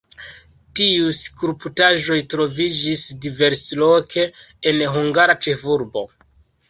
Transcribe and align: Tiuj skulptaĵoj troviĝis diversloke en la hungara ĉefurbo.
Tiuj 0.77 1.09
skulptaĵoj 1.17 2.17
troviĝis 2.33 3.03
diversloke 3.27 4.27
en 4.71 4.77
la 4.81 4.89
hungara 4.97 5.37
ĉefurbo. 5.47 6.05